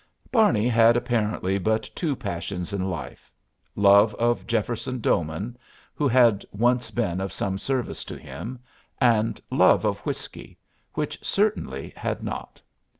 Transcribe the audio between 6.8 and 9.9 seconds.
been of some service to him, and love